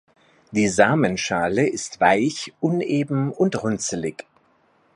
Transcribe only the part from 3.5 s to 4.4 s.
runzlig.